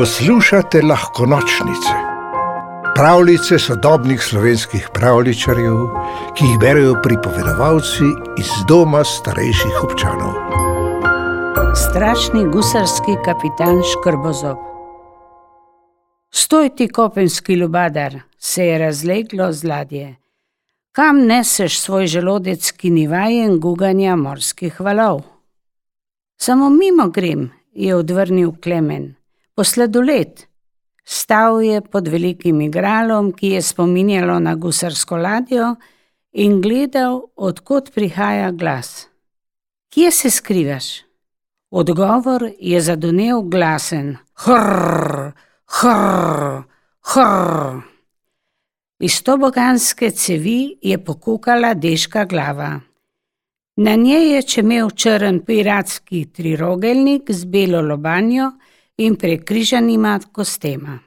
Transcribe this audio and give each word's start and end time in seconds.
Poslušate 0.00 0.82
lahko 0.82 1.26
nočnice, 1.26 1.94
pravljice 2.94 3.58
sodobnih 3.58 4.22
slovenskih 4.22 4.86
pravličarjev, 4.94 5.76
ki 6.36 6.44
jih 6.44 6.58
berijo 6.60 6.94
pripovedovalci 7.02 8.08
iz 8.40 8.48
doma 8.68 9.02
starejših 9.04 9.82
občanov. 9.84 10.32
Strašni 11.76 12.46
gusarski 12.52 13.18
kapitan 13.24 13.82
Škrbozob. 13.92 14.56
Stoj 16.30 16.72
ti 16.76 16.88
kopenski 16.88 17.56
lubadar, 17.56 18.20
se 18.38 18.66
je 18.66 18.78
razleglo 18.78 19.52
z 19.52 19.64
ladje. 19.64 20.16
Kam 20.92 21.26
neseš 21.26 21.80
svoj 21.80 22.06
želodec, 22.06 22.72
ki 22.72 22.90
ni 22.90 23.06
vajen 23.06 23.60
guganja 23.60 24.16
morskih 24.16 24.80
valov? 24.80 25.22
Samo 26.36 26.70
mimo 26.70 27.08
grem, 27.08 27.50
je 27.72 27.94
odvrnil 27.94 28.52
Klemen. 28.62 29.19
Posledoled. 29.60 30.46
Stal 31.04 31.58
je 31.60 31.80
pod 31.84 32.06
velikim 32.08 32.60
igralom, 32.64 33.26
ki 33.36 33.46
je 33.46 33.62
spominjalo 33.62 34.38
na 34.40 34.54
gusarsko 34.56 35.18
ladjo, 35.20 35.74
in 36.32 36.62
gledal, 36.64 37.18
odkot 37.36 37.90
prihaja 37.92 38.54
glas. 38.56 39.08
Kje 39.92 40.10
se 40.10 40.30
skrivaš? 40.30 40.86
Odgovor 41.70 42.46
je 42.58 42.80
zadonel 42.80 43.42
glasen: 43.42 44.16
Hrr, 44.46 45.32
hrr, 45.80 46.62
hrr. 47.12 47.82
Iz 48.98 49.20
toboganske 49.22 50.10
cevi 50.10 50.78
je 50.82 51.04
pokukala 51.04 51.74
deška 51.74 52.24
glava. 52.24 52.80
Na 53.76 53.94
njej 53.94 54.34
je 54.34 54.42
čemel 54.42 54.90
črn 54.90 55.44
piratski 55.44 56.24
trirogelnik 56.32 57.30
z 57.30 57.44
belo 57.44 57.82
lobanjo 57.82 58.52
in 59.00 59.16
prekrižanima 59.16 60.20
kostema. 60.32 60.98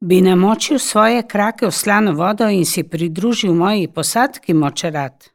Bi 0.00 0.20
namočil 0.20 0.78
svoje 0.78 1.22
krake 1.28 1.66
v 1.66 1.72
slano 1.72 2.12
vodo 2.12 2.48
in 2.48 2.64
si 2.64 2.82
pridružil 2.82 3.54
moji 3.54 3.88
posadki 3.88 4.54
močerat? 4.54 5.30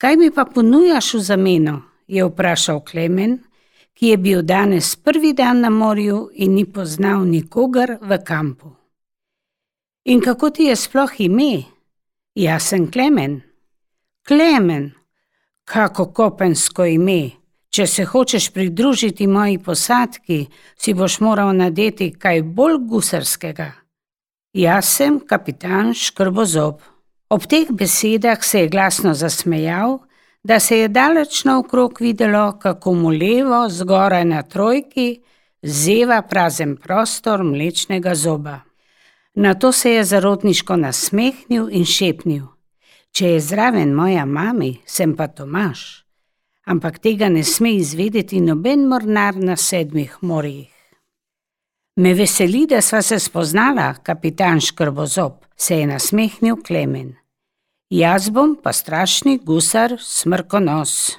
Kaj 0.00 0.16
mi 0.16 0.30
pa 0.30 0.44
ponujaš 0.44 1.14
v 1.14 1.20
zameno? 1.20 1.82
je 2.06 2.24
vprašal 2.24 2.80
Klemen, 2.84 3.38
ki 3.94 4.06
je 4.06 4.16
bil 4.16 4.42
danes 4.42 4.96
prvi 4.96 5.32
dan 5.32 5.60
na 5.60 5.70
morju 5.70 6.30
in 6.34 6.54
ni 6.54 6.64
poznal 6.64 7.24
nikogar 7.24 7.98
v 8.00 8.18
kampu. 8.24 8.72
In 10.04 10.20
kako 10.20 10.50
ti 10.50 10.62
je 10.64 10.76
sploh 10.76 11.20
ime? 11.20 11.62
Jaz 12.34 12.62
sem 12.68 12.90
Klemen. 12.90 13.40
Klemen, 14.28 14.90
kako 15.64 16.12
kopensko 16.12 16.84
ime. 16.84 17.41
Če 17.72 17.86
se 17.88 18.04
hočeš 18.04 18.50
pridružiti 18.52 19.26
moji 19.26 19.56
posadki, 19.58 20.42
si 20.76 20.92
boš 20.92 21.20
moral 21.24 21.54
nadeti 21.56 22.10
kaj 22.12 22.42
bolj 22.42 22.76
gusarskega. 22.90 23.70
Jaz 24.52 24.90
sem 24.98 25.16
kapitan 25.24 25.94
Škrbozob. 25.96 26.82
Ob 27.32 27.46
teh 27.48 27.70
besedah 27.72 28.44
se 28.44 28.60
je 28.60 28.68
glasno 28.68 29.14
zasmejal, 29.14 30.02
da 30.44 30.58
se 30.60 30.78
je 30.78 30.88
daleč 30.88 31.44
naokrog 31.48 32.00
videlo, 32.00 32.58
kako 32.60 32.94
mu 32.94 33.08
levo, 33.08 33.62
zgoraj 33.70 34.24
na 34.24 34.42
trojki, 34.42 35.22
zeva 35.62 36.20
prazen 36.22 36.76
prostor 36.76 37.40
mlečnega 37.42 38.14
zoba. 38.14 38.58
Na 39.34 39.54
to 39.54 39.72
se 39.72 39.92
je 39.92 40.04
zarodniško 40.04 40.76
nasmehnil 40.76 41.70
in 41.72 41.88
šepnil: 41.88 42.46
Če 43.12 43.26
je 43.26 43.40
zraven 43.40 43.94
moja 43.94 44.26
mami, 44.26 44.74
sem 44.86 45.16
pa 45.16 45.26
Tomaš, 45.28 46.04
ampak 46.66 46.98
tega 46.98 47.28
ne 47.28 47.44
sme 47.44 47.74
izvedeti 47.74 48.40
noben 48.40 48.86
mornar 48.88 49.36
na 49.36 49.56
sedmih 49.56 50.18
morjih. 50.20 50.70
Me 51.96 52.14
veseli, 52.14 52.66
da 52.66 52.80
sva 52.80 53.02
se 53.02 53.18
spoznala, 53.20 53.94
kapitan 54.02 54.60
Škrbozob, 54.60 55.44
se 55.56 55.76
je 55.76 55.86
nasmehnil 55.86 56.56
Klemen. 56.66 57.12
Jaz 57.90 58.30
bom 58.30 58.56
pa 58.56 58.72
strašni 58.72 59.38
gusar 59.38 59.98
smrkonos. 60.00 61.18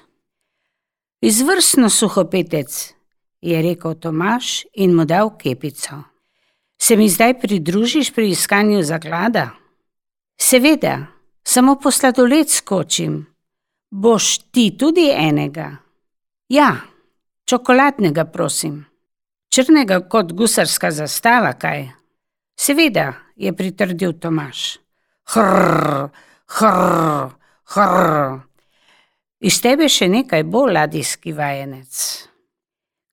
Izvrstno 1.22 1.90
suhopetec, 1.90 2.94
je 3.42 3.62
rekel 3.62 3.94
Tomaš 3.94 4.64
in 4.74 4.96
mu 4.96 5.06
dal 5.06 5.38
kepico. 5.38 6.02
Se 6.82 6.96
mi 6.98 7.10
zdaj 7.10 7.40
pridružiš 7.40 8.12
pri 8.12 8.30
iskanju 8.30 8.84
zaklada? 8.84 9.50
Seveda, 10.42 11.06
samo 11.44 11.76
po 11.76 11.92
sladoled 11.92 12.50
skočim. 12.50 13.33
Boš 13.94 14.38
ti 14.52 14.72
tudi 14.78 15.04
enega? 15.14 15.68
Ja, 16.50 16.70
čokoladnega, 17.46 18.26
prosim. 18.26 18.80
Črnega 19.54 20.00
kot 20.10 20.32
gusarska 20.34 20.90
zastava, 20.92 21.52
kaj? 21.54 21.92
Seveda, 22.58 23.12
je 23.38 23.54
pritrdil 23.54 24.16
Tomaš. 24.18 24.80
Hrr, 25.36 26.10
hrr, 26.58 27.30
hrr. 27.76 28.42
Iz 29.46 29.62
tebe 29.62 29.86
še 29.86 30.10
nekaj 30.10 30.42
bolj 30.50 30.74
ladijski 30.74 31.38
vajenec. 31.38 31.94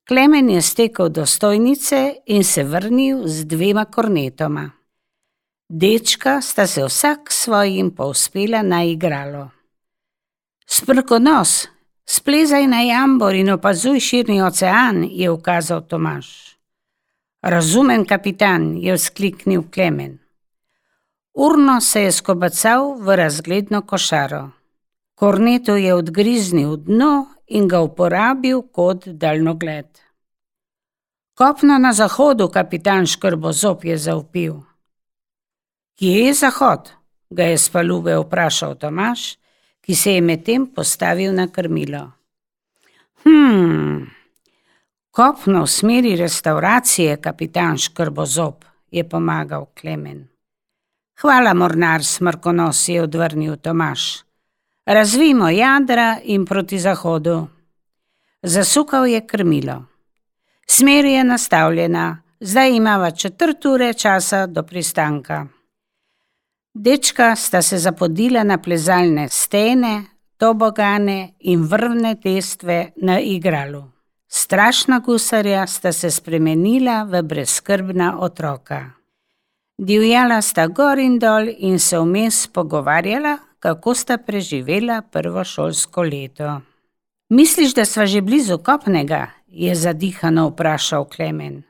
Klemen 0.09 0.49
je 0.49 0.65
stekel 0.65 1.13
do 1.13 1.29
stojnice 1.29 2.03
in 2.33 2.45
se 2.45 2.65
vrnil 2.65 3.27
z 3.29 3.45
dvema 3.45 3.85
kornetoma. 3.85 4.71
Dečka 5.69 6.41
sta 6.41 6.67
se 6.67 6.89
vsak 6.89 7.29
svojim 7.29 7.93
povspela 7.93 8.63
na 8.63 8.81
igralo. 8.89 9.51
Sprkonos, 10.73 11.67
splezaj 12.07 12.67
na 12.67 12.83
jambor 12.87 13.35
in 13.35 13.49
opazuj 13.51 13.99
širni 14.01 14.43
ocean, 14.43 15.03
je 15.11 15.31
ukazal 15.31 15.81
Tomaš. 15.83 16.29
Razumem, 17.43 18.05
kapitan, 18.07 18.77
je 18.77 18.95
vzkliknil 18.95 19.65
Klemen. 19.75 20.19
Urno 21.35 21.81
se 21.81 22.03
je 22.03 22.13
skobacal 22.13 22.95
v 23.03 23.17
razgledno 23.17 23.83
košaro. 23.83 24.51
Korneto 25.15 25.77
je 25.77 25.95
odgriznil 25.95 26.77
dno 26.77 27.27
in 27.47 27.69
ga 27.69 27.81
uporabil 27.81 28.63
kot 28.63 29.09
daljnogled. 29.09 29.99
Kopno 31.35 31.79
na 31.79 31.93
zahodu, 31.93 32.49
kapitan 32.49 33.07
Škrbozob 33.07 33.85
je 33.85 33.99
zaupil. 33.99 34.55
Kje 35.99 36.27
je 36.27 36.35
zahod? 36.35 36.91
ga 37.31 37.43
je 37.43 37.59
spalube 37.59 38.17
vprašal 38.19 38.75
Tomaš, 38.75 39.40
ki 39.81 39.95
se 39.95 40.13
je 40.13 40.21
medtem 40.21 40.67
postavil 40.67 41.35
na 41.35 41.49
krmilo. 41.49 42.11
Hm, 43.23 44.05
kopno 45.11 45.63
v 45.63 45.67
smeri 45.67 46.17
restauracije, 46.17 47.17
kapitan 47.17 47.79
Škrbozob, 47.79 48.65
je 48.91 49.05
pomagal 49.09 49.67
Klemen. 49.81 50.29
Hvala, 51.21 51.55
mornar, 51.55 52.05
smrkonos 52.05 52.89
je 52.89 53.03
odvrnil 53.03 53.57
Tomaš. 53.57 54.25
Razvimo 54.87 55.49
jadra 55.49 56.19
in 56.25 56.47
proti 56.47 56.79
zahodu. 56.79 57.47
Zasukal 58.43 59.07
je 59.07 59.27
krmilo. 59.27 59.85
Smer 60.67 61.05
je 61.05 61.25
nastavljena, 61.25 62.23
zdaj 62.41 62.77
imamo 62.77 63.11
četrt 63.11 63.65
ure 63.65 63.93
časa 63.95 64.47
do 64.47 64.63
pristanka. 64.63 65.47
Dečka 66.75 67.37
sta 67.37 67.63
se 67.63 67.79
zapodila 67.79 68.43
na 68.45 68.59
plezalne 68.59 69.29
stene, 69.29 70.05
tobogane 70.39 71.35
in 71.41 71.65
vrvne 71.67 72.15
testve 72.23 72.93
na 72.97 73.21
igralu. 73.21 73.83
Strašna 74.29 74.99
gusarja 74.99 75.67
sta 75.67 75.93
se 75.93 76.11
spremenila 76.11 77.03
v 77.03 77.23
brezskrbna 77.23 78.21
otroka. 78.21 78.91
Divjala 79.79 80.43
sta 80.43 80.67
gor 80.67 80.99
in 80.99 81.19
dol 81.19 81.49
in 81.59 81.79
se 81.79 81.99
vmes 81.99 82.47
pogovarjala, 82.47 83.39
kako 83.59 83.95
sta 83.95 84.19
preživela 84.19 85.03
prvo 85.03 85.45
šolsko 85.45 86.03
leto. 86.03 86.61
Misliš, 87.31 87.75
da 87.75 87.85
sva 87.85 88.07
že 88.07 88.21
blizu 88.21 88.59
kopnega? 88.59 89.27
je 89.49 89.75
zadihano 89.75 90.49
vprašal 90.49 91.05
Klemen. 91.05 91.63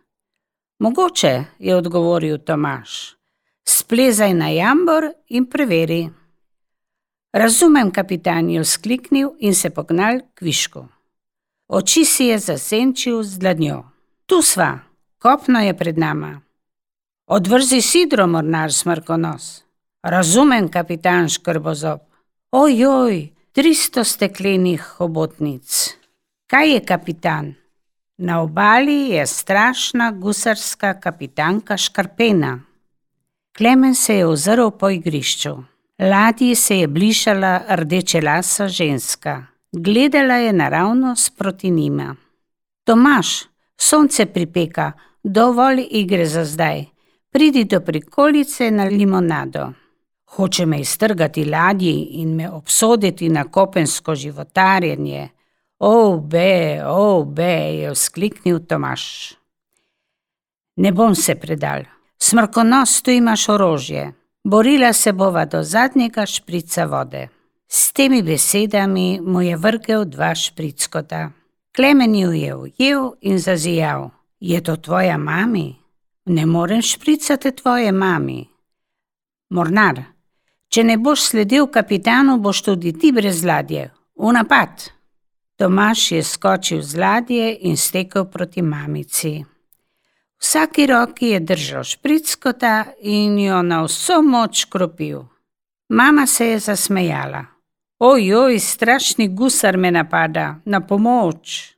Mogoče, 0.78 1.44
je 1.58 1.76
odgovoril 1.76 2.38
Tomaš. 2.38 3.19
Splezaj 3.68 4.34
na 4.34 4.48
jambor 4.48 5.12
in 5.28 5.46
preveri. 5.46 6.10
Razumem, 7.32 7.90
kapitan 7.90 8.50
je 8.50 8.60
vzkliknil 8.60 9.36
in 9.38 9.54
se 9.54 9.70
pognal 9.70 10.20
k 10.34 10.42
višku. 10.42 10.88
Oči 11.68 12.04
si 12.04 12.24
je 12.24 12.38
zasenčil 12.38 13.22
z 13.22 13.38
dlanjo. 13.38 13.84
Tu 14.26 14.42
sva, 14.42 14.78
kopno 15.18 15.60
je 15.62 15.74
pred 15.74 15.98
nama. 15.98 16.40
Odvrzi 17.30 17.80
sidro, 17.80 18.26
mornar 18.26 18.72
smrkonos. 18.72 19.62
Razumem, 20.02 20.68
kapitan 20.68 21.28
Škrbozob. 21.28 22.00
Ojoj, 22.50 23.28
tristo 23.52 24.04
steklenih 24.04 24.82
hobotnic. 24.98 25.94
Kaj 26.50 26.72
je 26.72 26.80
kapitan? 26.86 27.54
Na 28.18 28.40
obali 28.42 29.14
je 29.14 29.26
strašna 29.26 30.10
gusarska 30.10 31.00
kapitanka 31.00 31.76
Škarpena. 31.76 32.60
Klemen 33.60 33.94
se 33.94 34.14
je 34.14 34.26
ozrl 34.26 34.70
po 34.70 34.88
igrišču. 34.90 35.50
Ladji 35.98 36.54
se 36.54 36.78
je 36.78 36.86
bližala 36.88 37.60
rdeče 37.68 38.20
lasa 38.20 38.68
ženska. 38.68 39.46
Gledala 39.72 40.34
je 40.34 40.52
naravnost 40.52 41.38
proti 41.38 41.70
njima. 41.70 42.16
Tomaš, 42.84 43.26
sonce 43.76 44.26
pripeka, 44.26 44.92
dovolj 45.22 45.84
igre 45.90 46.26
za 46.26 46.44
zdaj. 46.44 46.84
Pridi 47.30 47.64
do 47.64 47.80
prikolice 47.80 48.70
na 48.70 48.84
limonado. 48.84 49.72
Hoče 50.24 50.66
me 50.66 50.80
iztrgati 50.80 51.44
ladji 51.44 52.08
in 52.10 52.34
me 52.34 52.50
obsoditi 52.50 53.28
na 53.28 53.44
kopensko 53.44 54.14
životarjenje. 54.14 55.28
Obe, 55.78 56.82
obe, 56.86 57.52
je 57.52 57.90
vzkliknil 57.90 58.58
Tomaš. 58.58 59.34
Ne 60.76 60.92
bom 60.92 61.14
se 61.14 61.34
predal. 61.34 61.99
Smrkonos, 62.22 63.02
tu 63.02 63.10
imaš 63.10 63.48
orožje. 63.48 64.12
Borila 64.44 64.92
se 64.92 65.12
bova 65.12 65.44
do 65.44 65.62
zadnjega 65.62 66.26
šprica 66.26 66.84
vode. 66.84 67.28
S 67.68 67.92
temi 67.92 68.22
besedami 68.22 69.20
mu 69.20 69.42
je 69.42 69.56
vrgel 69.56 70.04
dva 70.04 70.34
šprickota. 70.34 71.30
Klemen 71.76 72.14
ju 72.14 72.32
je 72.32 72.54
ujel 72.54 73.10
in 73.20 73.38
zazijal. 73.38 74.10
Je 74.40 74.62
to 74.62 74.76
tvoja 74.76 75.18
mami? 75.18 75.76
Ne 76.24 76.46
morem 76.46 76.82
špricati 76.82 77.52
tvoje 77.52 77.92
mami. 77.92 78.48
Mornar, 79.50 80.02
če 80.68 80.84
ne 80.84 80.96
boš 80.98 81.22
sledil 81.22 81.66
kapitanu, 81.66 82.38
boš 82.38 82.62
tudi 82.62 82.92
ti 82.98 83.12
brez 83.12 83.44
ladje. 83.44 83.90
V 84.16 84.32
napad. 84.32 84.90
Tomaš 85.56 86.12
je 86.12 86.22
skočil 86.22 86.82
z 86.82 86.98
ladje 86.98 87.56
in 87.60 87.76
stekel 87.76 88.24
proti 88.24 88.62
mamici. 88.62 89.44
Vsaki 90.40 90.86
roki 90.86 91.26
je 91.26 91.40
držal 91.40 91.84
šprickota 91.84 92.84
in 93.00 93.38
jo 93.38 93.62
na 93.62 93.82
vso 93.84 94.22
moč 94.22 94.64
kropil. 94.64 95.22
Mama 95.88 96.26
se 96.26 96.46
je 96.46 96.58
zasmejala. 96.58 97.44
Ojoj, 97.98 98.58
strašni 98.58 99.28
gusar 99.28 99.76
me 99.76 99.90
napada, 99.90 100.56
na 100.64 100.80
pomoč. 100.80 101.76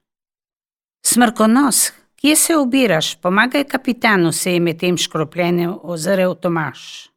Smrkonos, 1.07 1.93
kje 2.17 2.37
se 2.37 2.57
obiraš, 2.57 3.15
pomagaj 3.15 3.65
kapitanu, 3.65 4.33
se 4.33 4.53
je 4.53 4.61
med 4.61 4.79
tem 4.79 4.97
škropljenjem 4.97 5.75
ozrel 5.83 6.35
Tomaš. 6.35 7.11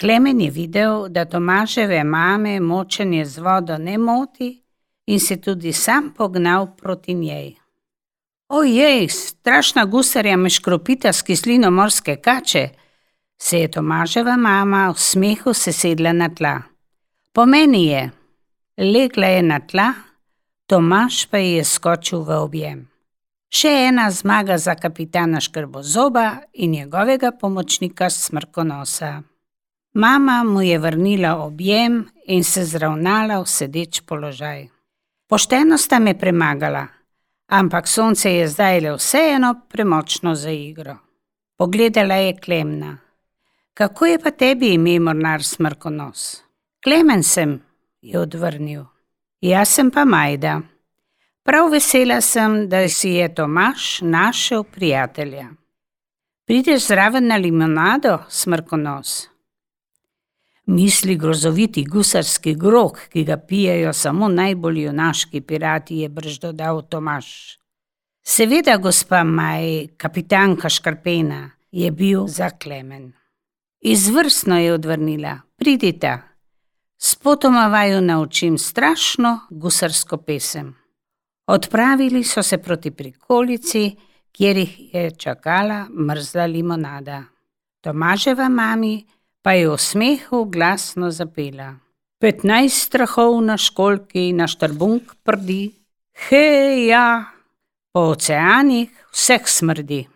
Klemen 0.00 0.40
je 0.40 0.50
videl, 0.50 1.08
da 1.08 1.24
Tomaševe 1.24 2.04
mame 2.04 2.60
močenje 2.60 3.24
z 3.24 3.38
vodo 3.38 3.78
ne 3.78 3.98
moti 3.98 4.62
in 5.06 5.20
se 5.20 5.40
tudi 5.40 5.72
sam 5.72 6.14
pognal 6.16 6.76
proti 6.76 7.14
njej. 7.14 7.61
Ojej, 8.54 9.08
strašna 9.08 9.84
gusarja 9.84 10.36
me 10.36 10.50
škropita 10.50 11.12
s 11.12 11.22
kislino 11.22 11.70
morske 11.70 12.16
kače, 12.16 12.68
se 13.42 13.58
je 13.58 13.70
Tomaževa 13.70 14.36
mama 14.36 14.90
v 14.90 14.98
smehu 15.00 15.54
sesedla 15.54 16.12
na 16.12 16.28
tla. 16.28 16.60
Pomeni 17.32 17.86
je, 17.86 18.10
legla 18.76 19.26
je 19.26 19.42
na 19.42 19.60
tla, 19.60 19.92
Tomaš 20.66 21.24
pa 21.30 21.38
je 21.38 21.64
skočil 21.64 22.20
v 22.28 22.36
objem. 22.44 22.84
Še 23.48 23.72
ena 23.88 24.10
zmaga 24.10 24.58
za 24.58 24.74
kapitana 24.74 25.40
Škrbozoba 25.40 26.36
in 26.52 26.76
njegovega 26.76 27.32
pomočnika 27.32 28.10
Smrkonosa. 28.10 29.22
Mama 29.94 30.42
mu 30.44 30.60
je 30.62 30.78
vrnila 30.78 31.38
objem 31.40 32.04
in 32.26 32.44
se 32.44 32.64
zravnala 32.64 33.40
v 33.40 33.48
sedeč 33.48 34.04
položaj. 34.04 34.68
Pošteno 35.28 35.78
sta 35.78 35.98
me 35.98 36.18
premagala, 36.18 36.86
ampak 37.52 37.88
sonce 37.88 38.30
je 38.32 38.48
zdaj 38.48 38.80
le 38.80 38.92
vseeno 38.96 39.54
premočno 39.68 40.34
za 40.34 40.50
igro. 40.50 40.96
Pogledala 41.56 42.14
je 42.14 42.36
Klemna. 42.36 42.98
Kako 43.74 44.06
je 44.06 44.18
pa 44.18 44.30
tebi 44.30 44.72
ime, 44.74 44.98
mornar 45.00 45.44
Smrkonos? 45.44 46.42
Klemen 46.84 47.22
sem, 47.22 47.60
je 48.00 48.18
odvrnil. 48.18 48.84
Jaz 49.40 49.68
sem 49.68 49.90
pa 49.90 50.04
Majda. 50.04 50.60
Prav 51.42 51.68
vesela 51.70 52.20
sem, 52.20 52.68
da 52.68 52.88
si 52.88 53.10
je 53.18 53.34
Tomaš 53.34 54.00
našel 54.00 54.64
prijatelja. 54.64 55.48
Prideš 56.46 56.86
zraven 56.86 57.26
na 57.26 57.36
limonado, 57.36 58.18
Smrkonos? 58.28 59.31
Misli 60.66 61.16
grozoviti 61.16 61.84
gusarski 61.84 62.54
grog, 62.54 62.98
ki 63.12 63.24
ga 63.24 63.36
pijejo 63.36 63.92
samo 63.92 64.28
najbolj 64.28 64.82
junaški 64.82 65.40
pirati, 65.40 65.96
je 65.96 66.08
brž 66.08 66.38
dodal 66.38 66.82
Tomaš. 66.82 67.58
Seveda, 68.22 68.76
gospa 68.76 69.24
Maj, 69.24 69.86
kapitanka 69.96 70.68
Škarpena, 70.68 71.50
je 71.72 71.90
bil 71.90 72.26
zaklemen. 72.26 73.12
Izvrstno 73.80 74.58
je 74.58 74.72
odvrnila, 74.72 75.38
pridite. 75.56 76.18
Spotoma 76.98 77.66
vaju 77.66 78.00
naučim 78.00 78.58
strašno 78.58 79.40
gusarsko 79.50 80.16
pesem. 80.16 80.76
Odpravili 81.46 82.24
so 82.24 82.42
se 82.42 82.58
proti 82.58 82.90
prikolici, 82.90 83.96
kjer 84.32 84.56
jih 84.56 84.94
je 84.94 85.10
čakala 85.10 85.86
mrzla 85.90 86.46
limonada. 86.46 87.24
Tomaževa 87.80 88.48
mami 88.48 89.04
pa 89.42 89.52
je 89.58 89.68
v 89.68 89.76
smehu 89.78 90.46
glasno 90.46 91.10
zapela. 91.10 91.82
Petnajst 92.22 92.86
strahov 92.86 93.42
na 93.42 93.58
školki 93.58 94.30
na 94.30 94.46
štrbunk 94.46 95.18
prdi, 95.26 95.74
hej 96.30 96.86
ja, 96.86 97.34
po 97.90 98.14
oceanih 98.14 98.90
vseh 99.10 99.42
smrdi. 99.42 100.06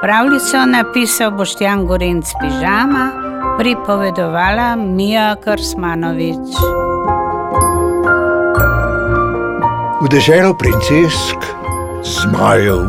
Pravljico 0.00 0.64
napisal 0.68 1.32
Boštjan 1.32 1.88
Gorenc 1.88 2.28
Pižama, 2.40 3.08
pripovedovala 3.56 4.76
Mija 4.76 5.36
Krsmanovič. 5.40 6.56
V 10.00 10.08
deželo 10.08 10.52
princesk, 10.56 11.40
zmajev, 12.04 12.84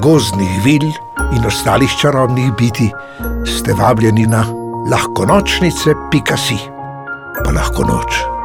gozdnih 0.00 0.52
vil 0.64 0.88
in 1.32 1.46
ostalih 1.46 1.90
čarobnih 2.00 2.52
biti 2.58 2.90
ste 3.46 3.72
vabljeni 3.72 4.26
na 4.26 4.44
lahko 4.90 5.26
nočnice, 5.26 5.94
pika 6.10 6.36
si, 6.36 6.58
pa 7.44 7.50
lahko 7.50 7.84
noč. 7.84 8.39